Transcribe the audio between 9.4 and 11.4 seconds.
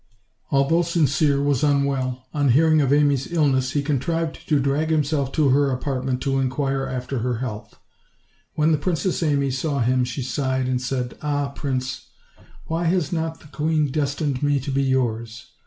saw him she sighed and said: